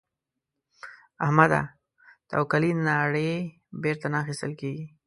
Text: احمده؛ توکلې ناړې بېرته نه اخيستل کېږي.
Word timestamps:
احمده؛ 1.25 1.61
توکلې 2.29 2.71
ناړې 2.85 3.31
بېرته 3.81 4.05
نه 4.11 4.17
اخيستل 4.23 4.51
کېږي. 4.61 4.85